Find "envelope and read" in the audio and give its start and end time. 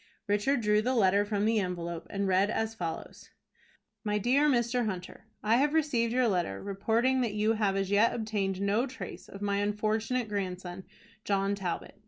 1.59-2.49